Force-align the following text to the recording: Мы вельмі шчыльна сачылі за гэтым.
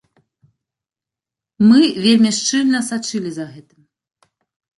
Мы 1.67 1.81
вельмі 2.07 2.31
шчыльна 2.39 2.79
сачылі 2.89 3.29
за 3.37 3.45
гэтым. 3.53 3.79